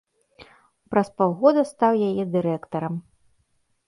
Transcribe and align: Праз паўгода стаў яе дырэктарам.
Праз 0.93 1.11
паўгода 1.19 1.61
стаў 1.71 1.93
яе 2.07 2.23
дырэктарам. 2.37 2.93